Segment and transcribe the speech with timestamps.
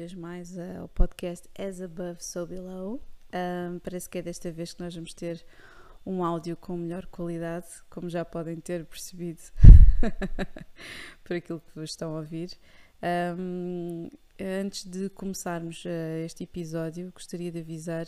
[0.00, 3.02] Vez mais ao podcast As Above, So Below.
[3.34, 5.44] Um, parece que é desta vez que nós vamos ter
[6.06, 9.42] um áudio com melhor qualidade, como já podem ter percebido
[11.22, 12.48] por aquilo que vos estão a ouvir.
[13.38, 14.08] Um,
[14.42, 18.06] antes de começarmos uh, este episódio, gostaria de avisar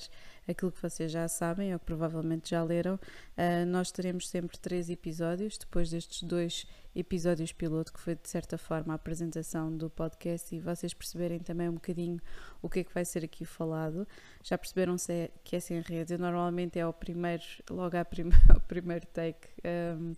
[0.48, 2.94] aquilo que vocês já sabem ou que provavelmente já leram.
[2.94, 8.58] Uh, nós teremos sempre três episódios, depois destes dois episódios piloto, que foi de certa
[8.58, 12.20] forma a apresentação do podcast e vocês perceberem também um bocadinho
[12.60, 14.06] o que é que vai ser aqui falado.
[14.42, 16.18] Já perceberam se é, que é sem rede?
[16.18, 19.48] Normalmente é o primeiro, logo prime ao primeiro take.
[19.64, 20.14] Um,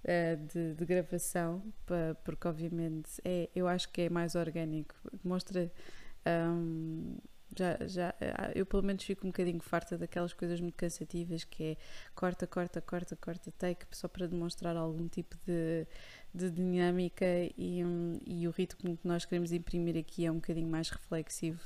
[0.00, 1.62] Uh, de, de, gravação,
[2.24, 5.70] porque obviamente é, eu acho que é mais orgânico, demonstra
[6.26, 7.18] um,
[7.56, 11.64] já, já, ah, eu pelo menos fico um bocadinho farta daquelas coisas muito cansativas que
[11.64, 11.76] é
[12.14, 15.86] corta, corta, corta, corta, take, só para demonstrar algum tipo de,
[16.32, 20.68] de dinâmica e, um, e o ritmo que nós queremos imprimir aqui é um bocadinho
[20.68, 21.60] mais reflexivo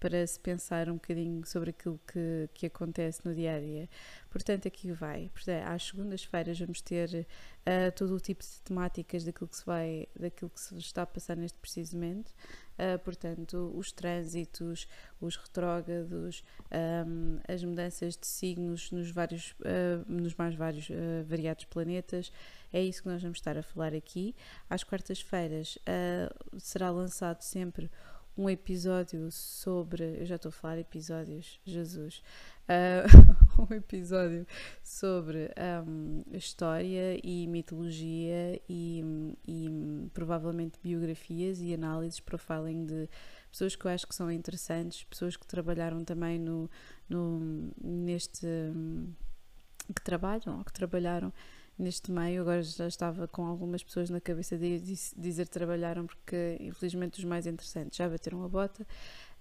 [0.00, 3.88] para se pensar um bocadinho sobre aquilo que, que acontece no dia a dia.
[4.30, 5.30] Portanto, aqui vai.
[5.32, 7.26] Portanto, às segundas-feiras vamos ter
[7.66, 11.06] uh, todo o tipo de temáticas daquilo que se vai, daquilo que se está a
[11.06, 12.32] passar neste precisamente.
[12.78, 14.86] Uh, portanto, os trânsitos,
[15.20, 16.44] os retrógrados,
[17.06, 20.88] um, as mudanças de signos nos, vários, uh, nos mais vários
[21.26, 22.30] variados planetas.
[22.72, 24.36] É isso que nós vamos estar a falar aqui.
[24.70, 25.78] Às quartas-feiras
[26.58, 27.90] será lançado sempre
[28.38, 30.20] um episódio sobre.
[30.20, 32.22] Eu já estou a falar episódios, Jesus.
[32.68, 34.46] Uh, um episódio
[34.82, 35.50] sobre
[35.84, 39.02] um, história e mitologia e,
[39.46, 43.08] e, provavelmente biografias e análises, profiling de
[43.50, 46.70] pessoas que eu acho que são interessantes, pessoas que trabalharam também no,
[47.08, 48.46] no neste.
[49.92, 51.32] que trabalham ou que trabalharam
[51.78, 52.42] neste meio.
[52.42, 54.80] Agora já estava com algumas pessoas na cabeça de
[55.16, 58.86] dizer trabalharam, porque infelizmente os mais interessantes já bateram a bota.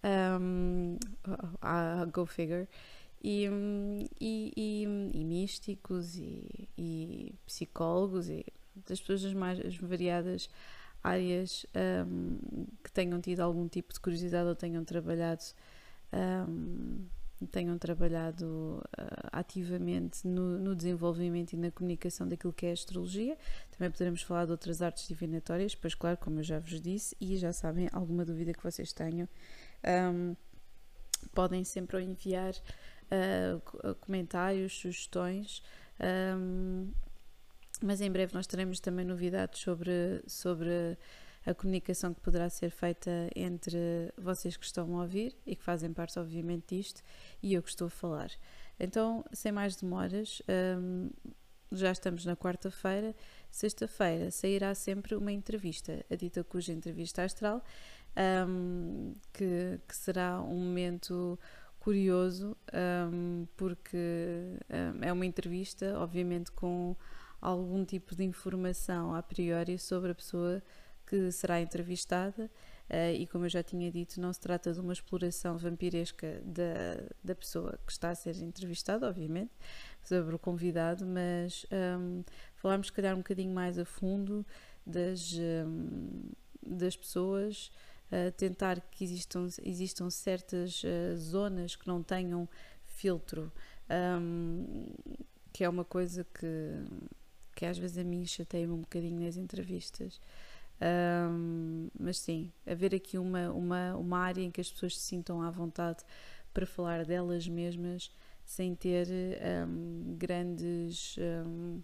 [0.04, 0.98] Um,
[1.62, 2.68] a go figure.
[3.24, 3.48] E,
[4.22, 4.84] e, e,
[5.14, 8.46] e místicos e, e, psicólogos e
[8.88, 10.48] das pessoas das mais variadas
[11.04, 11.66] áreas
[12.06, 15.44] um, que tenham tido algum tipo de curiosidade ou tenham trabalhado
[16.14, 17.08] um,
[17.46, 23.38] tenham trabalhado uh, ativamente no, no, desenvolvimento e na comunicação daquilo que é a astrologia.
[23.72, 27.38] Também poderemos falar de outras artes divinatórias, pois, claro, como eu já vos disse, e
[27.38, 29.28] já sabem, alguma dúvida que vocês tenham,
[30.14, 30.36] um,
[31.34, 35.62] podem sempre enviar uh, comentários, sugestões.
[36.00, 36.92] Um,
[37.82, 40.98] mas em breve nós teremos também novidades sobre, sobre
[41.48, 45.94] a comunicação que poderá ser feita entre vocês que estão a ouvir e que fazem
[45.94, 47.02] parte, obviamente, disto
[47.42, 48.30] e eu que estou a falar.
[48.78, 50.42] Então, sem mais demoras,
[50.78, 51.10] um,
[51.72, 53.16] já estamos na quarta-feira.
[53.50, 57.64] Sexta-feira sairá sempre uma entrevista, a dita cuja entrevista astral,
[58.46, 61.40] um, que, que, será um momento
[61.80, 62.58] curioso,
[63.10, 64.58] um, porque
[65.00, 66.94] é uma entrevista, obviamente, com
[67.40, 70.62] algum tipo de informação a priori sobre a pessoa
[71.08, 72.52] que será entrevistada.
[72.90, 77.04] Uh, e como eu já tinha dito, não se trata de uma exploração vampiresca da,
[77.22, 79.52] da pessoa que está a ser entrevistada, obviamente,
[80.02, 81.66] sobre o convidado, mas
[82.00, 82.24] um,
[82.56, 84.46] falarmos, se calhar, um bocadinho mais a fundo
[84.86, 86.30] das, um,
[86.66, 87.70] das pessoas,
[88.10, 92.48] uh, tentar que existam, existam certas uh, zonas que não tenham
[92.86, 93.52] filtro,
[94.22, 94.86] um,
[95.52, 96.86] que é uma coisa que,
[97.54, 100.22] que às vezes a mim chateia-me um bocadinho nas entrevistas.
[100.80, 105.42] Um, mas sim, haver aqui uma, uma, uma área em que as pessoas se sintam
[105.42, 106.04] à vontade
[106.54, 108.12] para falar delas mesmas
[108.46, 109.08] sem ter
[109.68, 111.82] um, grandes, um,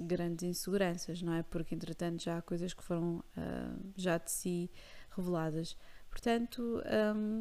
[0.00, 1.42] grandes inseguranças, não é?
[1.42, 4.70] Porque entretanto já há coisas que foram uh, já de si
[5.10, 5.76] reveladas.
[6.08, 6.82] Portanto,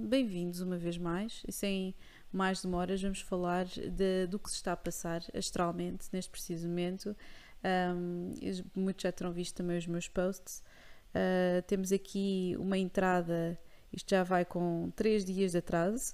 [0.08, 1.96] bem-vindos uma vez mais e sem
[2.32, 7.16] mais demoras vamos falar de, do que se está a passar astralmente neste preciso momento
[7.64, 8.34] um,
[8.76, 10.64] muitos já terão visto também os meus posts.
[11.10, 13.58] Uh, temos aqui uma entrada,
[13.92, 16.14] isto já vai com 3 dias de atraso,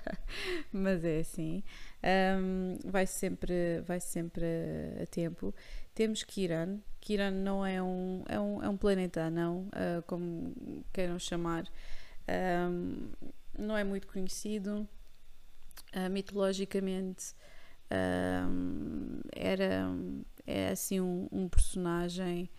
[0.72, 1.62] mas é assim,
[2.38, 4.44] um, vai, sempre, vai sempre
[5.00, 5.54] a, tempo.
[5.94, 11.18] Temos Kiran, Kiran não é um, é um, é um planeta não, uh, como queiram
[11.18, 11.64] chamar,
[12.70, 13.10] um,
[13.58, 14.88] não é muito conhecido,
[15.94, 17.34] uh, mitologicamente
[19.36, 19.86] era
[20.46, 22.50] é assim um, um personagem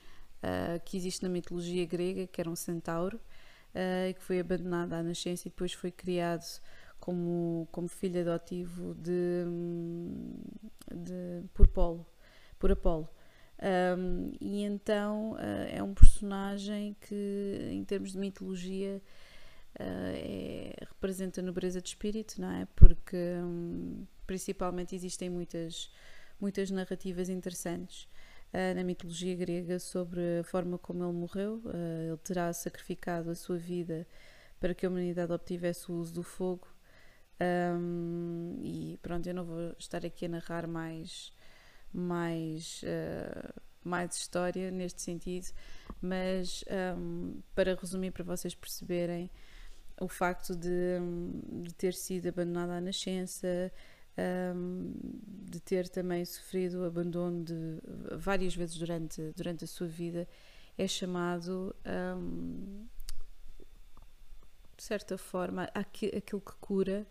[0.43, 5.03] uh, que existe na mitologia grega, que era um centauro, uh, que foi abandonado à
[5.03, 6.45] nascença e depois foi criado
[6.99, 9.45] como, como filho adotivo de,
[10.93, 12.05] de, por Polo,
[12.57, 13.09] por Apolo.
[13.97, 15.37] Um, e então uh,
[15.69, 19.01] é um personagem que, em termos de mitologia,
[19.79, 22.67] é, representa nobreza de espírito, não é?
[22.75, 25.91] Porque um, principalmente existem muitas,
[26.43, 28.03] muitas narrativas interessantes
[28.53, 31.61] uh, na mitologia grega sobre a forma como ele morreu.
[31.63, 34.05] Uh, ele terá sacrificado a sua vida
[34.59, 36.67] para que a humanidade obtivesse o uso do fogo.
[37.41, 41.31] Um, e pronto, eu não vou estar aqui a narrar mais,
[41.93, 45.47] mais, uh, mais história neste sentido,
[46.01, 46.63] mas
[46.97, 49.29] um, para resumir, para vocês perceberem,
[49.99, 50.99] o facto de,
[51.63, 53.71] de ter sido abandonada à nascença,
[54.55, 54.93] um,
[55.65, 57.79] ter também sofrido abandono de,
[58.17, 60.27] várias vezes durante, durante a sua vida,
[60.77, 61.75] é chamado,
[62.17, 62.85] um,
[64.75, 67.05] de certa forma, aquilo que cura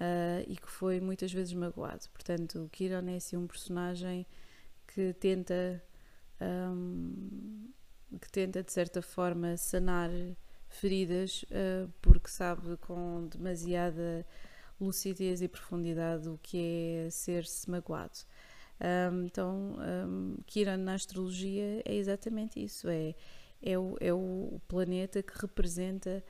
[0.00, 2.08] uh, e que foi muitas vezes magoado.
[2.10, 4.26] Portanto, o Kiron é assim um personagem
[4.86, 5.82] que tenta,
[6.40, 7.70] um,
[8.20, 10.10] que tenta de certa forma sanar
[10.68, 14.26] feridas uh, porque sabe com demasiada
[14.80, 18.18] lucidez e profundidade o que é ser-se magoado.
[18.80, 19.76] Um, então,
[20.08, 23.14] um, Kiran na astrologia é exatamente isso: é,
[23.62, 26.24] é, o, é o planeta que representa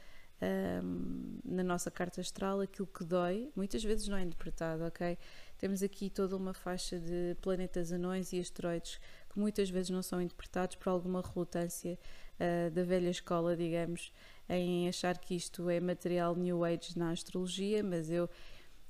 [0.83, 5.19] um, na nossa carta astral aquilo que dói, muitas vezes não é interpretado, ok?
[5.59, 9.01] Temos aqui toda uma faixa de planetas anões e asteroides
[9.31, 11.99] que muitas vezes não são interpretados por alguma relutância
[12.35, 14.13] uh, da velha escola, digamos,
[14.49, 18.29] em achar que isto é material New Age na astrologia, mas eu,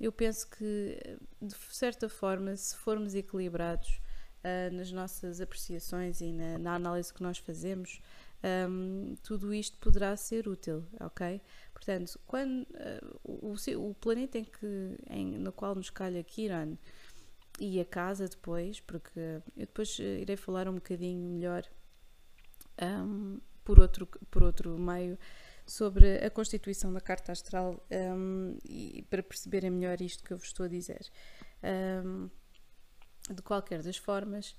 [0.01, 0.99] eu penso que,
[1.41, 4.01] de certa forma, se formos equilibrados
[4.45, 8.01] uh, nas nossas apreciações e na, na, análise que nós fazemos,
[8.69, 11.41] um, tudo isto poderá ser útil, ok?
[11.73, 16.77] Portanto, quando uh, o, o, planeta em que, em, no qual nos calha Kiran
[17.59, 19.21] e a casa depois, porque
[19.57, 21.65] eu depois irei falar um bocadinho melhor
[22.83, 25.19] um, por, outro, por outro meio
[25.67, 30.47] sobre a constituição da carta astral um, e para perceberem melhor isto que eu vos
[30.47, 31.11] estou a dizer.
[31.63, 32.31] Um,
[33.33, 34.55] de qualquer das formas,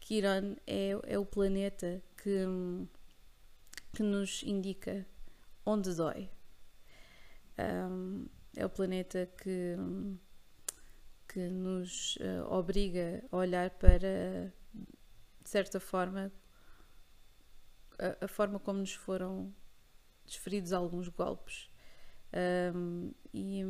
[0.00, 2.44] Kiran é, é o planeta que,
[3.94, 5.06] que nos indica
[5.64, 6.30] onde dói.
[7.58, 8.26] Um,
[8.56, 9.76] é o planeta que,
[11.28, 14.52] que nos uh, obriga a olhar para,
[15.42, 16.32] de certa forma,
[17.98, 19.54] a, a forma como nos foram
[20.26, 21.70] desferidos alguns golpes
[22.74, 23.62] um, e,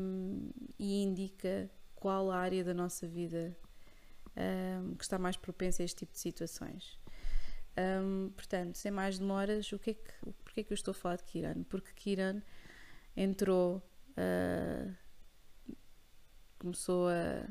[0.78, 3.56] e, indica qual a área da nossa vida
[4.36, 6.98] um, que está mais propensa a este tipo de situações.
[7.78, 10.12] Um, portanto, sem mais demoras, o que é que,
[10.44, 11.62] porque é que eu estou a falar de Kiran?
[11.64, 12.42] Porque Kiran
[13.14, 13.82] entrou,
[14.12, 14.94] uh,
[16.58, 17.46] começou a,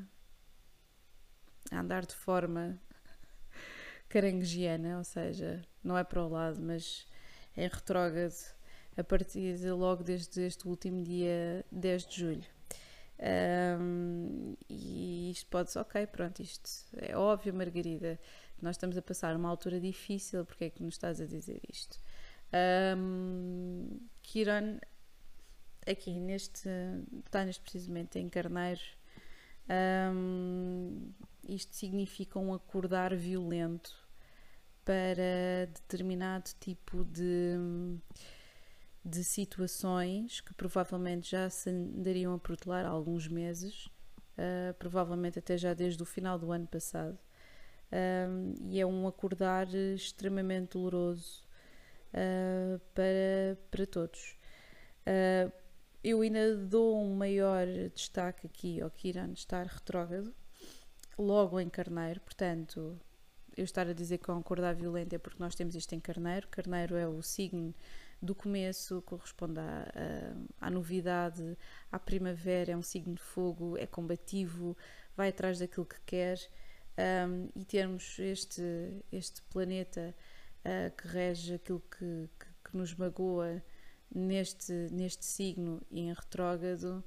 [1.72, 2.80] a andar de forma
[4.10, 7.08] caranguejiana, ou seja, não é para o lado, mas
[7.56, 8.56] é retrógrado
[8.98, 12.56] a partir de logo desde este último dia 10 de julho.
[13.18, 18.20] Um, e isto pode ser, ok, pronto, isto é óbvio, Margarida,
[18.62, 22.00] nós estamos a passar uma altura difícil, porque é que nos estás a dizer isto?
[22.98, 24.80] Um, Kiran,
[25.88, 26.70] aqui neste,
[27.26, 28.82] está neste precisamente em Carneiro,
[30.14, 31.12] um,
[31.48, 33.94] isto significa um acordar violento
[34.84, 37.58] para determinado tipo de
[39.06, 45.56] de situações que provavelmente já se andariam a protelar há alguns meses, uh, provavelmente até
[45.56, 47.18] já desde o final do ano passado.
[47.92, 51.44] Um, e é um acordar extremamente doloroso
[52.14, 54.36] uh, para, para todos.
[55.06, 55.54] Uh,
[56.04, 60.34] eu ainda dou um maior destaque aqui ao Kiran estar retrógrado,
[61.18, 63.00] logo em Carneiro, portanto,
[63.56, 66.00] eu estar a dizer que é um acordar violento é porque nós temos isto em
[66.00, 66.48] Carneiro.
[66.50, 67.74] Carneiro é o signo
[68.22, 69.92] do começo, corresponde à,
[70.60, 71.58] à, à, novidade,
[71.92, 74.76] à primavera, é um signo de fogo, é combativo,
[75.16, 76.40] vai atrás daquilo que quer
[76.98, 78.62] um, e termos este,
[79.12, 80.16] este planeta
[80.66, 83.62] uh, que rege aquilo que, que, que, nos magoa
[84.14, 87.04] neste, neste signo e em retrógrado,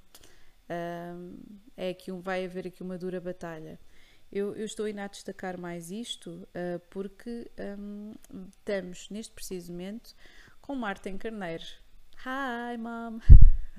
[0.70, 1.38] um,
[1.76, 3.80] é que um, vai haver aqui uma dura batalha.
[4.30, 8.14] Eu, eu, estou ainda a destacar mais isto uh, porque um,
[8.50, 10.14] estamos neste preciso momento
[10.68, 11.64] com Martin Carneiro.
[12.26, 13.20] Hi, mom!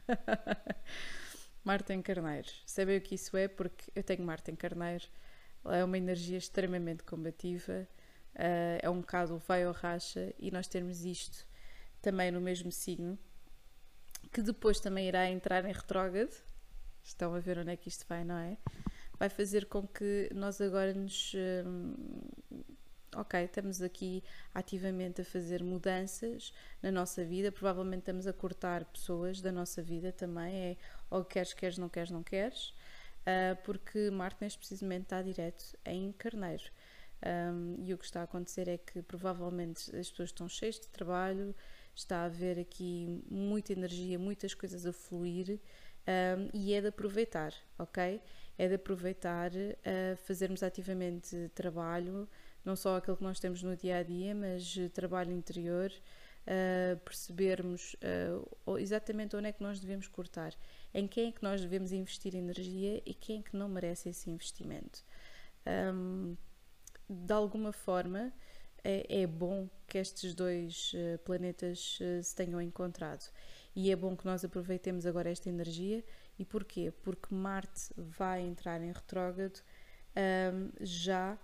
[1.64, 2.48] Martin Carneiro.
[2.66, 3.48] Sabem o que isso é?
[3.48, 5.06] Porque eu tenho Martin Carneiro.
[5.66, 7.88] É uma energia extremamente combativa.
[8.34, 10.34] Uh, é um bocado vai ou racha.
[10.40, 11.46] E nós temos isto
[12.02, 13.20] também no mesmo signo.
[14.34, 16.36] Que depois também irá entrar em retrógrado.
[17.04, 18.58] Estão a ver onde é que isto vai, não é?
[19.20, 21.36] Vai fazer com que nós agora nos.
[21.36, 21.94] Um,
[23.20, 24.24] ok, estamos aqui
[24.54, 30.12] ativamente a fazer mudanças na nossa vida, provavelmente estamos a cortar pessoas da nossa vida
[30.12, 30.78] também, é
[31.10, 36.12] ou queres, queres, não queres, não queres, uh, porque Marte neste precisamente está direto em
[36.14, 36.64] Carneiro.
[37.22, 40.88] Um, e o que está a acontecer é que provavelmente as pessoas estão cheias de
[40.88, 41.54] trabalho,
[41.94, 45.60] está a haver aqui muita energia, muitas coisas a fluir
[46.08, 48.22] um, e é de aproveitar, ok?
[48.58, 52.28] É de aproveitar uh, fazermos ativamente trabalho,
[52.70, 55.92] não só aquilo que nós temos no dia a dia, mas trabalho interior,
[56.46, 57.96] uh, percebermos
[58.68, 60.54] uh, exatamente onde é que nós devemos cortar,
[60.94, 64.30] em quem é que nós devemos investir energia e quem é que não merece esse
[64.30, 65.04] investimento.
[65.66, 66.38] Um,
[67.10, 68.32] de alguma forma,
[68.84, 70.94] é, é, bom que estes dois
[71.26, 73.28] planetas se tenham encontrado.
[73.76, 76.04] E é bom que nós aproveitemos agora esta energia.
[76.38, 76.94] E porquê?
[77.04, 79.60] Porque Marte vai entrar em retrógrado
[80.16, 81.38] um, já,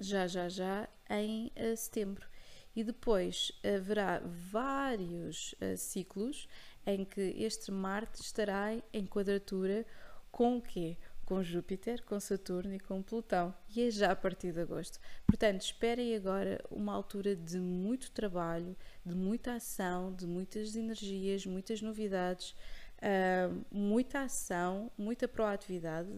[0.00, 2.26] já, já, já em uh, setembro.
[2.74, 6.48] E depois haverá vários ciclos
[6.86, 9.84] em que este Marte estará em quadratura
[10.30, 10.96] com o quê?
[11.32, 13.54] com Júpiter, com Saturno e com Plutão.
[13.74, 14.98] E é já a partir de agosto.
[15.26, 21.80] Portanto, esperem agora uma altura de muito trabalho, de muita ação, de muitas energias, muitas
[21.80, 22.54] novidades,
[22.98, 26.10] uh, muita ação, muita proatividade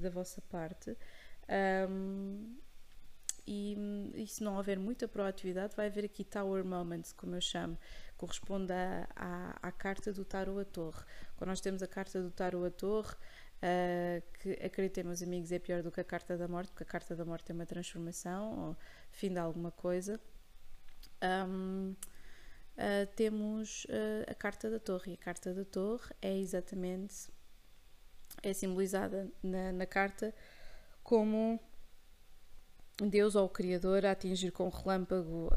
[0.00, 0.96] da vossa parte.
[1.90, 2.56] Um,
[3.46, 3.76] e,
[4.14, 7.78] e, se não houver muita proatividade, vai haver aqui Tower Moments, como eu chamo,
[8.16, 11.04] corresponde à, à, à carta do Tarot a Torre.
[11.36, 13.14] Quando nós temos a carta do Tarot a Torre,
[13.62, 16.86] Uh, que acreditem, meus amigos, é pior do que a carta da morte, porque a
[16.86, 18.76] carta da morte é uma transformação, ou
[19.10, 20.18] fim de alguma coisa.
[21.22, 21.96] Um, uh,
[22.78, 27.28] ah, temos uh, a carta da torre, e a carta da torre é exatamente
[28.42, 30.34] é simbolizada na, na carta
[31.02, 31.60] como
[33.08, 35.50] Deus ou o Criador a atingir com relâmpago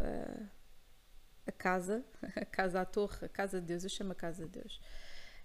[1.45, 2.03] a casa,
[2.35, 4.79] a casa, a torre, a casa de Deus, eu chamo a casa de Deus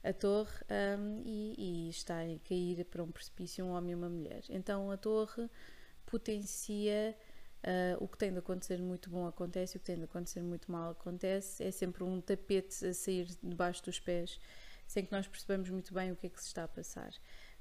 [0.02, 4.08] a torre um, e, e, está a cair para um precipício um homem e uma
[4.08, 4.42] mulher.
[4.48, 5.48] Então a torre
[6.06, 7.16] potencia
[7.64, 10.70] uh, o que tem de acontecer muito bom acontece, o que tem de acontecer muito
[10.70, 11.62] mal acontece.
[11.62, 14.40] É sempre um tapete a sair debaixo dos pés,
[14.86, 17.12] sem que nós percebamos muito bem o que é que se está a passar.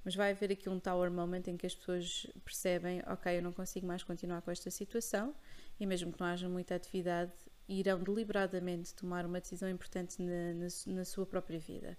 [0.04, 3.52] Mas vai haver aqui um tower moment em que as pessoas percebem, ok, eu não
[3.52, 5.36] consigo mais continuar com esta situação
[5.80, 7.34] e mesmo que não haja muita atividade,
[7.68, 11.98] irão deliberadamente tomar uma decisão importante na, na, na sua própria vida.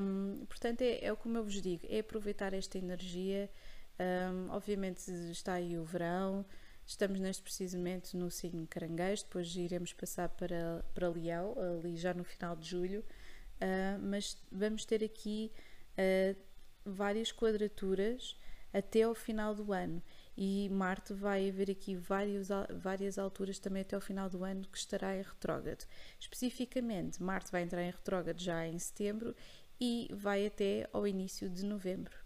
[0.00, 3.50] Um, portanto, é, é como eu vos digo, é aproveitar esta energia.
[3.98, 6.44] Um, obviamente está aí o verão,
[6.86, 12.24] estamos neste precisamente no signo caranguejo, depois iremos passar para, para Leão, ali já no
[12.24, 15.50] final de julho, uh, mas vamos ter aqui
[15.98, 16.36] uh,
[16.84, 18.36] várias quadraturas
[18.72, 20.02] até ao final do ano
[20.36, 24.76] e Marte vai haver aqui vários, várias alturas também até ao final do ano que
[24.76, 25.86] estará em retrógrado.
[26.18, 29.34] Especificamente, Marte vai entrar em retrógrado já em setembro
[29.80, 32.16] e vai até ao início de novembro.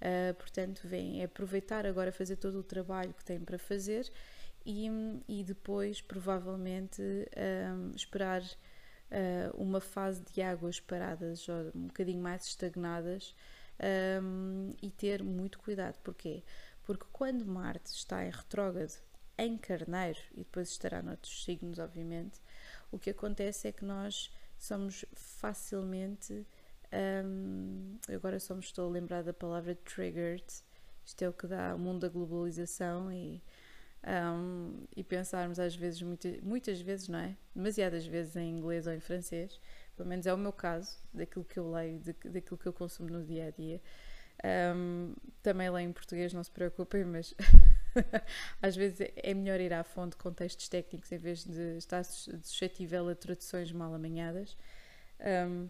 [0.00, 4.10] Uh, portanto, vem aproveitar agora fazer todo o trabalho que tem para fazer
[4.64, 4.88] e,
[5.28, 12.46] e depois, provavelmente, um, esperar uh, uma fase de águas paradas, ou um bocadinho mais
[12.46, 13.34] estagnadas,
[14.22, 15.98] um, e ter muito cuidado.
[16.02, 16.42] Porquê?
[16.82, 18.98] Porque quando Marte está em retrógrado
[19.36, 22.40] em Carneiro, e depois estará noutros signos, obviamente,
[22.90, 26.44] o que acontece é que nós somos facilmente
[26.92, 30.44] um, agora só me estou a lembrar da palavra triggered.
[31.04, 33.42] Isto é o que dá o mundo da globalização e,
[34.06, 37.36] um, e pensarmos às vezes, muitas, muitas vezes, não é?
[37.54, 39.58] Demasiadas vezes em inglês ou em francês,
[39.98, 43.10] pelo menos é o meu caso, daquilo que eu leio, de, daquilo que eu consumo
[43.10, 43.80] no dia a dia.
[44.74, 47.34] Um, também leio em português, não se preocupem, mas
[48.62, 53.08] às vezes é melhor ir à fonte de contextos técnicos em vez de estar suscetível
[53.08, 54.56] a traduções mal amanhadas.
[55.20, 55.68] Um,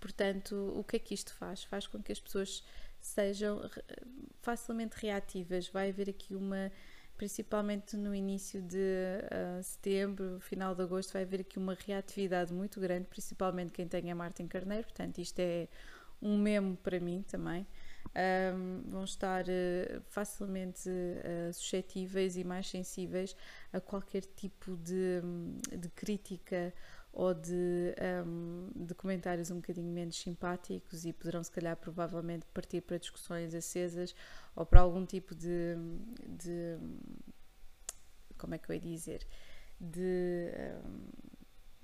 [0.00, 1.62] Portanto, o que é que isto faz?
[1.64, 2.64] Faz com que as pessoas
[3.00, 3.70] sejam
[4.42, 5.68] facilmente reativas.
[5.68, 6.72] Vai haver aqui uma,
[7.16, 12.80] principalmente no início de uh, setembro, final de agosto, vai haver aqui uma reatividade muito
[12.80, 14.84] grande, principalmente quem tem a Marte em Carneiro.
[14.84, 15.68] Portanto, isto é
[16.20, 17.66] um memo para mim também.
[18.54, 23.36] Um, vão estar uh, facilmente uh, suscetíveis e mais sensíveis
[23.72, 25.20] a qualquer tipo de,
[25.76, 26.72] de crítica
[27.16, 27.94] ou de,
[28.26, 33.54] um, de comentários um bocadinho menos simpáticos e poderão, se calhar, provavelmente partir para discussões
[33.54, 34.14] acesas
[34.54, 35.76] ou para algum tipo de.
[36.28, 36.76] de
[38.36, 39.26] como é que eu ia dizer?
[39.80, 40.52] De,
[40.84, 41.08] um,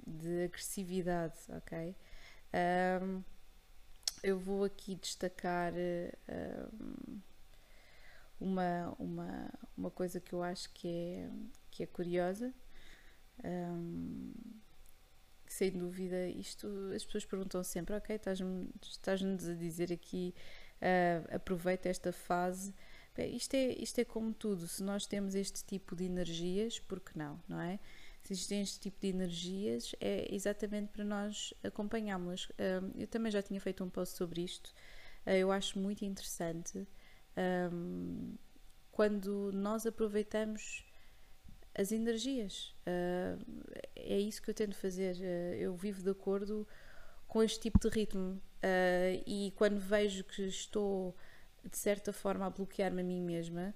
[0.06, 1.96] de agressividade, ok?
[3.02, 3.22] Um,
[4.22, 5.72] eu vou aqui destacar
[8.38, 11.30] uma, uma, uma coisa que eu acho que é,
[11.70, 12.52] que é curiosa.
[15.52, 16.66] Sem dúvida, isto
[16.96, 20.34] as pessoas perguntam sempre: ok, estás-nos estás a dizer aqui,
[20.80, 22.74] uh, aproveita esta fase.
[23.14, 27.00] Bem, isto, é, isto é como tudo, se nós temos este tipo de energias, por
[27.00, 27.78] que não, não é?
[28.22, 32.46] Se existem este tipo de energias, é exatamente para nós acompanharmos.
[32.52, 34.68] Uh, eu também já tinha feito um post sobre isto,
[35.26, 36.88] uh, eu acho muito interessante.
[37.70, 38.36] Um,
[38.90, 40.82] quando nós aproveitamos
[41.74, 42.74] as energias.
[42.86, 45.16] Uh, é isso que eu tento fazer.
[45.16, 46.66] Uh, eu vivo de acordo
[47.26, 48.40] com este tipo de ritmo.
[48.62, 51.16] Uh, e quando vejo que estou,
[51.68, 53.74] de certa forma, a bloquear-me a mim mesma,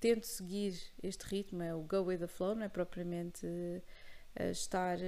[0.00, 1.62] tento seguir este ritmo.
[1.62, 3.46] É o go with the flow, não é propriamente
[4.50, 4.98] estar,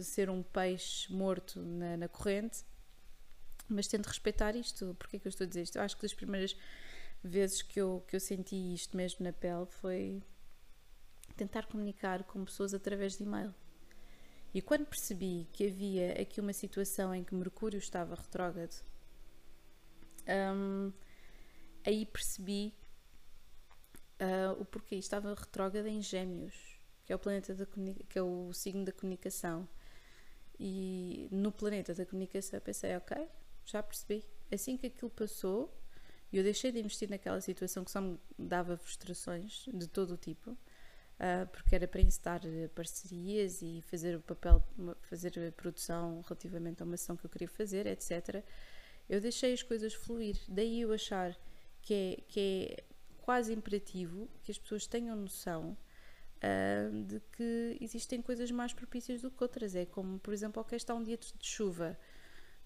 [0.00, 2.64] ser um peixe morto na, na corrente.
[3.68, 4.96] Mas tento respeitar isto.
[4.98, 5.76] Porquê que eu estou a dizer isto?
[5.76, 6.56] Eu acho que das primeiras
[7.22, 10.22] vezes que eu, que eu senti isto mesmo na pele foi
[11.36, 13.54] tentar comunicar com pessoas através de e-mail.
[14.52, 18.84] E quando percebi que havia aqui uma situação em que Mercúrio estava retrógrado,
[20.28, 20.92] um,
[21.84, 22.74] aí percebi
[24.20, 24.96] uh, o porquê.
[24.96, 27.66] Estava retrógrado em Gêmeos, que é o planeta da
[28.08, 29.68] que é o signo da comunicação.
[30.58, 33.28] E no planeta da comunicação eu pensei, ok,
[33.64, 34.24] já percebi.
[34.52, 35.72] Assim que aquilo passou,
[36.32, 40.16] e eu deixei de investir naquela situação que só me dava frustrações de todo o
[40.16, 42.40] tipo, uh, porque era para incitar
[42.74, 44.62] parcerias e fazer o papel,
[45.02, 48.44] fazer a produção relativamente a uma ação que eu queria fazer, etc.
[49.08, 50.36] Eu deixei as coisas fluir.
[50.48, 51.36] Daí eu achar
[51.82, 52.84] que é, que é
[53.18, 55.76] quase imperativo que as pessoas tenham noção
[56.36, 59.74] uh, de que existem coisas mais propícias do que outras.
[59.74, 61.98] É como, por exemplo, ok, está um dia de chuva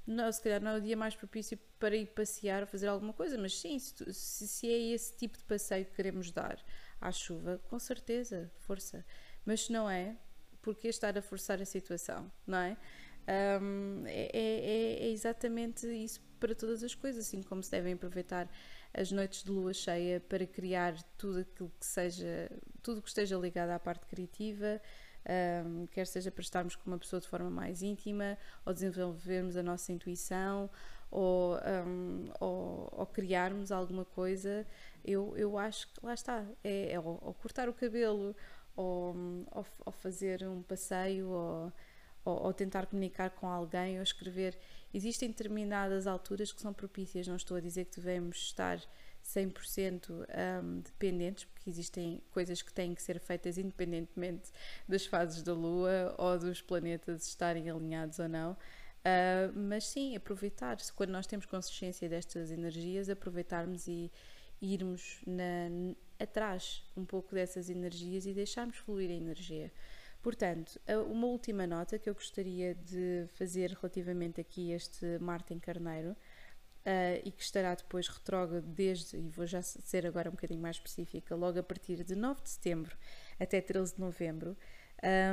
[0.07, 3.13] não, se calhar não é o dia mais propício para ir passear ou fazer alguma
[3.13, 6.63] coisa, mas sim, se, se, é esse tipo de passeio que queremos dar
[7.01, 9.05] à chuva, com certeza, força.
[9.47, 10.17] Mas se não é,
[10.61, 12.77] porque estar a forçar a situação, não é?
[13.63, 18.51] Um, é, é, é, exatamente isso para todas as coisas, assim como se devem aproveitar
[18.93, 22.51] as noites de lua cheia para criar tudo aquilo que seja,
[22.83, 24.81] tudo que esteja ligado à parte criativa,
[25.67, 29.63] um, quer seja para estarmos com uma pessoa de forma mais íntima, ou desenvolvermos a
[29.63, 30.71] nossa intuição,
[31.11, 31.57] ou,
[31.87, 34.67] um, ou, ou, criarmos alguma coisa,
[35.05, 38.35] eu, eu acho que lá está, é, é ou, ou, cortar o cabelo,
[38.75, 39.15] ou,
[39.53, 41.73] ou, ou fazer um passeio, ou,
[42.25, 44.59] ou, tentar comunicar com alguém, ou escrever.
[44.93, 48.81] Existem determinadas alturas que são propícias, não estou a dizer que devemos estar
[49.25, 50.11] 100%
[50.63, 54.51] um, dependentes, porque existem coisas que têm que ser feitas independentemente
[54.89, 58.53] das fases da Lua ou dos planetas estarem alinhados ou não.
[58.53, 64.11] Uh, mas sim, aproveitar, quando nós temos consciência destas energias, aproveitarmos e
[64.61, 65.69] irmos na,
[66.19, 69.73] atrás um pouco dessas energias e deixarmos fluir a energia.
[70.23, 75.59] Portanto, uma última nota que eu gostaria de fazer relativamente aqui a este Marte em
[75.59, 76.17] Carneiro
[76.87, 80.77] Uh, e que estará depois retrógrado desde, e vou já ser agora um bocadinho mais
[80.77, 82.95] específica, logo a partir de 9 de setembro
[83.41, 84.55] até 13 de novembro,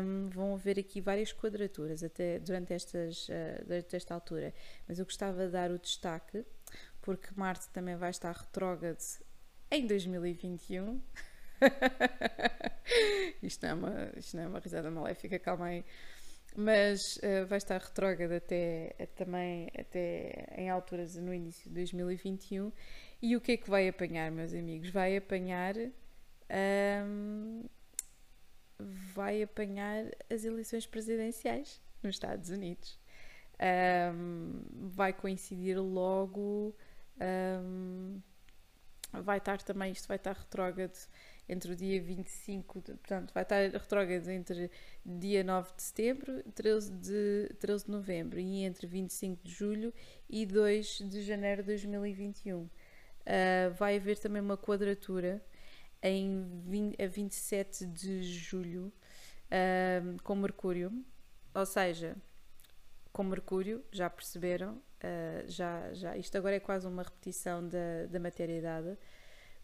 [0.04, 4.54] um, vão haver aqui várias quadraturas até durante, estas, uh, durante esta altura.
[4.88, 6.46] Mas eu gostava de dar o destaque,
[7.02, 9.00] porque Marte também vai estar retrógrado
[9.70, 11.02] em 2021.
[13.42, 15.86] isto, não é uma, isto não é uma risada maléfica, calma aí
[16.56, 22.72] mas uh, vai estar retrógrado até, uh, também até em alturas no início de 2021.
[23.22, 24.90] E o que é que vai apanhar, meus amigos?
[24.90, 25.76] Vai apanhar.
[27.08, 27.64] Um,
[29.14, 33.00] vai apanhar as eleições presidenciais nos Estados Unidos.
[34.14, 36.76] Um, vai coincidir logo.
[37.64, 38.20] Um,
[39.14, 40.98] vai estar também, isto vai estar retrógrado
[41.48, 44.72] entre o dia 25, portanto, vai estar retrógrado entre
[45.06, 49.94] dia 9 de setembro, 13 de, 13 de novembro e entre 25 de julho
[50.30, 52.62] e 2 de janeiro de 2021.
[52.62, 52.70] Uh,
[53.26, 55.44] ah, vai haver também uma quadratura
[56.02, 58.92] em 20, a 27 de julho
[59.52, 60.92] uh, com Mercúrio,
[61.54, 62.16] ou seja,
[63.12, 68.20] com Mercúrio, já perceberam, uh, já, já, isto agora é quase uma repetição da, da
[68.20, 68.98] matéria dada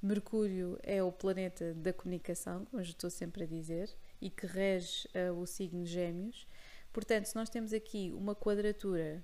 [0.02, 3.90] Mercúrio é o planeta da comunicação, como eu estou sempre a dizer,
[4.22, 6.48] e que rege uh, o signo Gêmeos.
[6.94, 9.24] Portanto, se nós temos aqui uma quadratura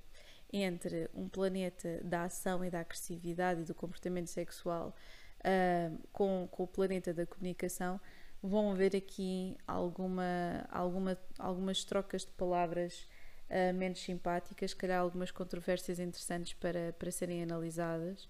[0.52, 4.96] entre um planeta da ação e da agressividade e do comportamento sexual
[5.40, 8.00] uh, com, com o planeta da comunicação,
[8.42, 13.08] vão haver aqui alguma, alguma, algumas trocas de palavras
[13.50, 18.28] uh, menos simpáticas, se calhar algumas controvérsias interessantes para, para serem analisadas.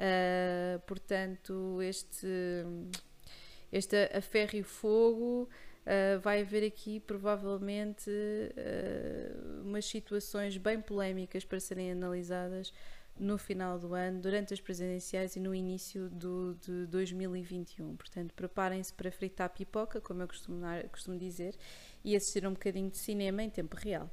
[0.00, 2.26] Uh, portanto, este,
[3.70, 5.46] este a ferro e fogo
[5.84, 12.72] uh, vai haver aqui provavelmente uh, umas situações bem polémicas para serem analisadas
[13.18, 17.94] no final do ano, durante as presidenciais e no início do, de 2021.
[17.94, 21.54] Portanto, preparem-se para fritar pipoca, como eu costumo, costumo dizer,
[22.02, 24.10] e assistir um bocadinho de cinema em tempo real.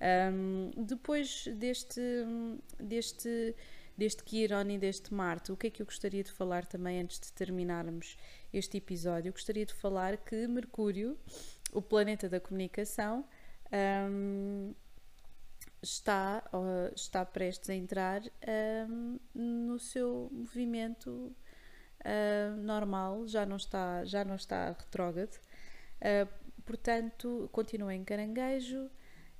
[0.00, 2.00] Um, depois deste,
[2.78, 3.54] deste,
[3.98, 7.18] deste Quiron e deste Marte, o que é que eu gostaria de falar também antes
[7.18, 8.16] de terminarmos
[8.52, 9.30] este episódio?
[9.30, 11.18] Eu gostaria de falar que Mercúrio,
[11.72, 13.24] o planeta da comunicação,
[14.08, 14.72] um,
[15.82, 16.48] está,
[16.94, 18.22] está prestes a entrar
[18.88, 25.40] um, no seu movimento uh, normal, já não está, já não está retrógrado.
[25.96, 28.88] Uh, portanto, continua em caranguejo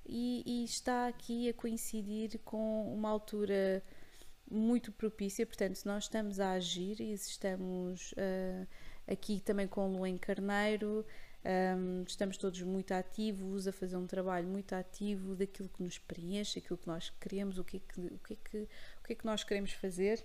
[0.04, 3.84] e, e, está aqui a coincidir com uma altura
[4.50, 5.46] muito propícia.
[5.46, 8.14] Portanto, nós estamos a agir e estamos
[9.06, 11.04] aqui também com Lua em Carneiro.
[11.44, 16.58] Um, estamos todos muito ativos, a fazer um trabalho muito ativo daquilo que nos preenche,
[16.58, 18.58] aquilo que nós queremos, o que é que, o que, é que,
[19.00, 20.24] o que, é que nós queremos fazer.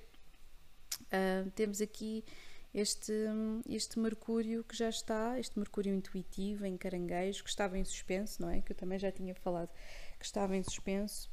[1.03, 2.25] Uh, temos aqui
[2.73, 3.13] este,
[3.69, 8.49] este Mercúrio que já está, este Mercúrio intuitivo em caranguejo, que estava em suspenso, não
[8.49, 8.61] é?
[8.61, 9.69] Que eu também já tinha falado
[10.19, 11.29] que estava em suspenso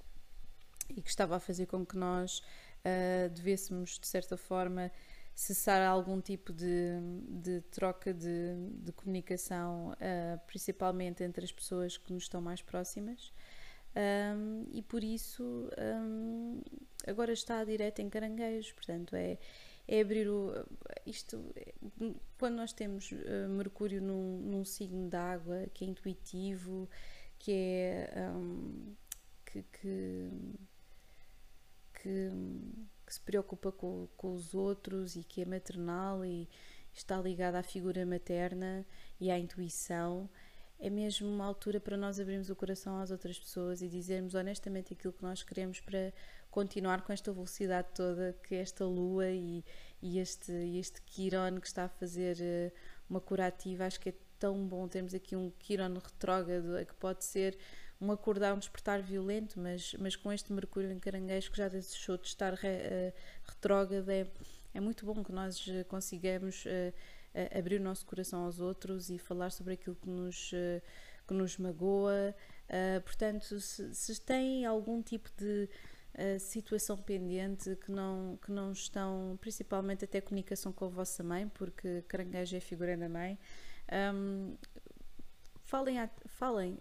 [0.91, 2.43] e que estava a fazer com que nós
[2.85, 4.91] uh, devêssemos, de certa forma,
[5.35, 12.13] cessar algum tipo de, de troca de, de comunicação, uh, principalmente entre as pessoas que
[12.13, 13.33] nos estão mais próximas.
[13.97, 16.63] Um, e por isso um,
[17.05, 19.37] agora está direto em caranguejos, portanto é,
[19.89, 20.53] é abrir o.
[21.05, 21.43] Isto,
[22.39, 26.89] quando nós temos uh, Mercúrio num, num signo de água que é intuitivo,
[27.39, 28.31] que é.
[28.33, 28.95] Um,
[29.45, 30.31] que, que,
[32.03, 32.31] que
[33.11, 36.49] que se preocupa com, com os outros e que é maternal e
[36.95, 38.87] está ligada à figura materna
[39.19, 40.31] e à intuição,
[40.79, 44.95] é mesmo uma altura para nós abrirmos o coração às outras pessoas e dizermos honestamente
[44.95, 46.13] aquilo que nós queremos para
[46.53, 49.65] continuar com esta velocidade toda que esta lua e,
[50.01, 52.73] e este, este Quiron que está a fazer eh,
[53.09, 57.59] uma curativa, acho que é tão bom termos aqui um Quiron retrógrado que pode ser
[58.01, 62.17] um acordar, um despertar violento, mas, mas com este Mercúrio em caranguejo que já deixou
[62.17, 63.13] de estar re, uh,
[63.45, 64.27] retrógrado, é,
[64.73, 69.11] é muito bom que nós eh, consigamos uh, uh, abrir o nosso coração aos outros
[69.11, 70.53] e falar sobre aquilo que nos,
[71.27, 72.35] que nos magoa.
[73.05, 75.69] portanto, se, se tem algum tipo de
[76.39, 82.03] situação pendente que não, que não estão, principalmente até comunicação com a vossa mãe, porque
[82.09, 83.39] caranguejo é figura da mãe,
[84.15, 84.57] um,
[85.63, 86.79] falem, falem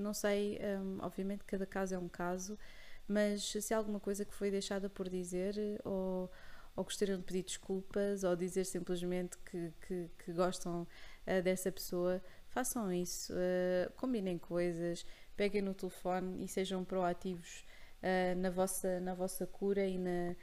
[0.00, 2.58] não sei, um, obviamente cada caso é um caso,
[3.06, 6.30] mas se há alguma coisa que foi deixada por dizer ou,
[6.76, 12.22] ou gostariam de pedir desculpas ou dizer simplesmente que, que, que gostam uh, dessa pessoa,
[12.48, 15.04] façam isso, uh, combinem coisas,
[15.36, 17.64] peguem no telefone e sejam proativos
[18.02, 20.36] uh, na, vossa, na vossa cura e na,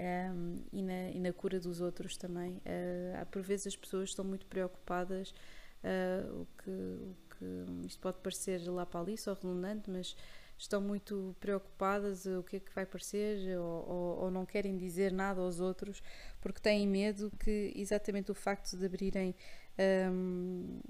[0.00, 2.56] um, e, na, e na cura dos outros também.
[2.58, 5.34] Uh, por vezes as pessoas estão muito preocupadas,
[5.84, 10.14] uh, o, que, o que isto pode parecer lá para ali só redundante, mas
[10.58, 15.10] estão muito preocupadas o que é que vai parecer ou, ou, ou, não querem dizer
[15.10, 16.02] nada aos outros
[16.38, 19.34] porque têm medo que exatamente o facto de abrirem
[20.12, 20.80] um,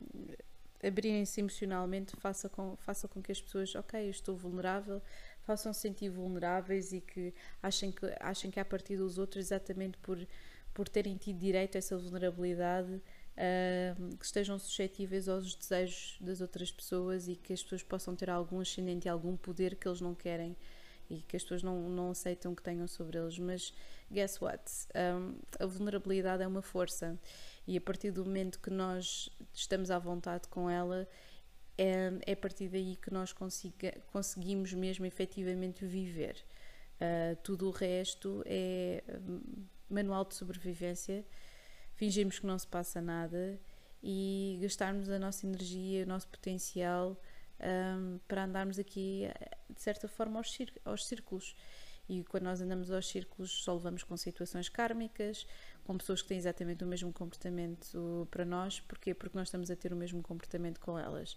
[0.82, 5.00] abrirem-se emocionalmente faça com, faça com que as pessoas, ok, eu estou vulnerável,
[5.42, 7.32] façam se sentir vulneráveis e que
[7.62, 10.18] achem que, achem que a partir dos outros exatamente por,
[10.74, 13.00] por terem tido direito a essa vulnerabilidade
[14.18, 18.61] que estejam suscetíveis aos desejos das outras pessoas e que as pessoas possam ter algum
[18.61, 20.57] ascendente algum poder que eles não querem
[21.09, 23.38] e que as pessoas não, não aceitam que tenham sobre eles.
[23.38, 23.74] Mas
[24.11, 24.62] guess what?
[24.94, 27.18] Um, a vulnerabilidade é uma força
[27.66, 31.09] e a partir do momento que nós estamos à vontade com ela,
[31.76, 36.37] é, é a partir daí que nós consiga, conseguimos mesmo efetivamente viver.
[37.00, 39.03] Uh, tudo o resto é
[39.88, 41.24] manual de sobrevivência
[42.00, 43.60] fingirmos que não se passa nada
[44.02, 47.20] e gastarmos a nossa energia, o nosso potencial
[47.60, 49.28] um, para andarmos aqui,
[49.68, 51.54] de certa forma, aos, aos círculos.
[52.08, 55.46] E quando nós andamos aos círculos, só levamos com situações kármicas,
[55.84, 58.80] com pessoas que têm exatamente o mesmo comportamento para nós.
[58.80, 59.12] Porquê?
[59.12, 61.34] Porque nós estamos a ter o mesmo comportamento com elas.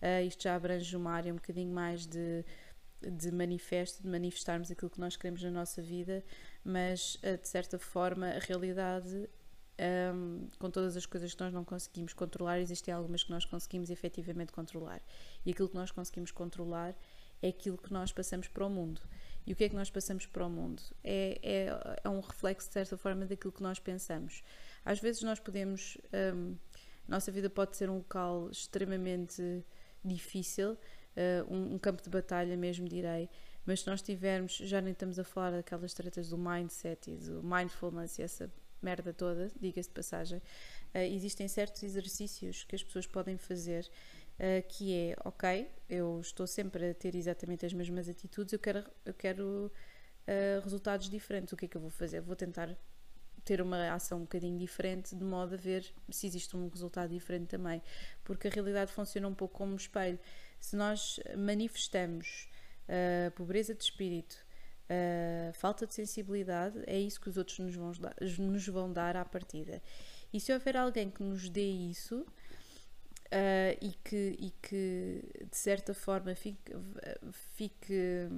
[0.00, 2.42] Uh, isto já abrange uma área um bocadinho mais de,
[3.02, 6.24] de manifesto, de manifestarmos aquilo que nós queremos na nossa vida,
[6.64, 9.28] mas uh, de certa forma a realidade
[9.78, 13.90] um, com todas as coisas que nós não conseguimos controlar, existem algumas que nós conseguimos
[13.90, 15.00] efetivamente controlar.
[15.44, 16.94] E aquilo que nós conseguimos controlar
[17.42, 19.02] é aquilo que nós passamos para o mundo.
[19.46, 20.82] E o que é que nós passamos para o mundo?
[21.04, 24.42] É, é, é, um, reflexo, de certa forma, daquilo que nós pensamos.
[24.84, 25.98] Às vezes nós podemos.
[26.34, 26.56] Um,
[27.06, 29.64] nossa vida pode ser um local extremamente
[30.04, 33.28] difícil, uh, um, um, campo de batalha mesmo, direi.
[33.64, 37.42] Mas se nós tivermos, já nem estamos a falar daquelas tretas do mindset e do
[37.44, 38.50] mindfulness e essa
[38.82, 43.88] merda toda, diga-se de passagem, uh, existem certos exercícios que as pessoas podem fazer
[44.38, 48.84] uh, que é, ok, eu estou sempre a ter exatamente as mesmas atitudes, eu quero,
[49.04, 49.70] eu quero
[50.26, 52.20] uh, resultados diferentes, o que é que eu vou fazer?
[52.20, 52.76] Vou tentar
[53.44, 57.46] ter uma ação um bocadinho diferente, de modo a ver se existe um resultado diferente
[57.46, 57.80] também,
[58.24, 60.18] porque a realidade funciona um pouco como um espelho.
[60.58, 62.48] Se nós manifestamos
[63.36, 64.45] pobreza de espírito,
[64.90, 69.16] uh, falta de sensibilidade, é isso que os outros nos vão, dar, nos vão dar
[69.16, 69.82] à partida.
[70.32, 72.24] E se houver alguém que nos dê isso,
[73.26, 75.20] Uh, e, que, e que
[75.50, 76.72] de certa forma fique,
[77.56, 78.28] fique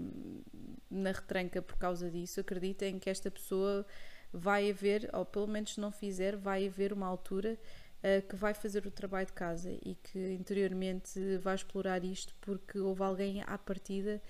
[0.90, 3.84] na retranca por causa disso, acreditem que esta pessoa
[4.32, 7.58] vai haver, ou pelo menos se não fizer, vai haver uma altura
[7.98, 12.78] uh, que vai fazer o trabalho de casa e que interiormente vai explorar isto porque
[12.78, 14.22] houve alguém à partida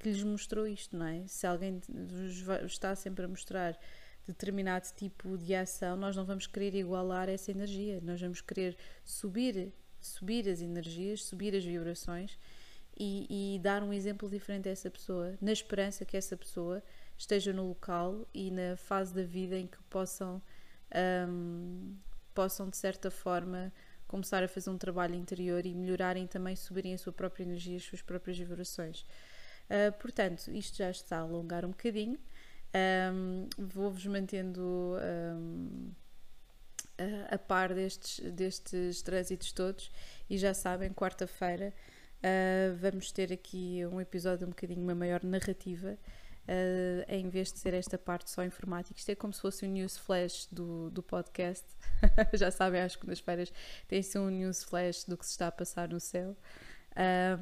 [0.00, 1.24] que lhes mostrou isto, não é?
[1.28, 1.80] Se alguém
[2.64, 3.78] está sempre a mostrar
[4.26, 9.72] determinado tipo de ação, nós não vamos querer igualar essa energia, nós vamos querer subir
[10.00, 12.38] subir as energias, subir as vibrações
[12.98, 16.82] e, e, dar um exemplo diferente a essa pessoa, na esperança que essa pessoa
[17.16, 20.42] esteja no local e na fase da vida em que possam,
[21.28, 21.94] um,
[22.34, 23.72] possam de certa forma
[24.06, 27.84] começar a fazer um trabalho interior e melhorarem também, subirem a sua própria energia, as
[27.84, 29.06] suas próprias vibrações.
[29.70, 32.18] Uh, portanto, isto já está a alongar um bocadinho.
[33.12, 34.96] Um, Vou-vos mantendo
[35.40, 35.90] um,
[37.30, 39.90] a par destes, destes trânsitos todos
[40.28, 41.72] e já sabem, quarta-feira
[42.18, 45.98] uh, vamos ter aqui um episódio um bocadinho uma maior narrativa
[46.50, 48.98] uh, em vez de ser esta parte só informática.
[48.98, 51.64] Isto é como se fosse um news flash do, do podcast.
[52.34, 53.52] já sabem, às segundas-feiras
[53.88, 56.36] tem-se um news flash do que se está a passar no céu.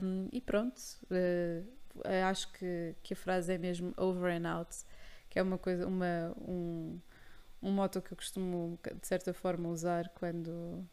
[0.03, 0.79] Um, e pronto,
[1.11, 1.67] uh,
[2.29, 4.77] acho que, que a frase é mesmo over and out,
[5.29, 6.99] que é uma coisa, uma, um,
[7.63, 10.85] um moto que eu costumo de certa forma usar quando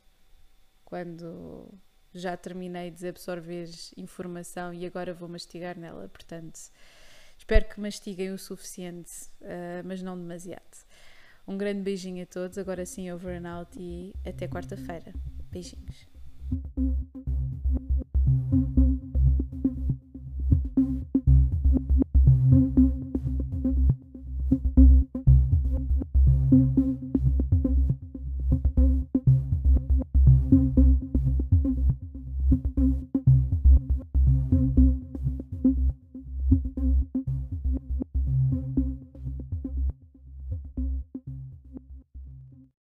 [0.84, 1.68] quando
[2.13, 6.60] já terminei de absorver informação e agora vou mastigar nela, portanto
[7.38, 10.86] espero que mastiguem o suficiente, uh, mas não demasiado.
[11.48, 15.13] Um grande beijinho a todos, agora sim over and out e até quarta-feira.
[15.52, 16.08] Beijinhos.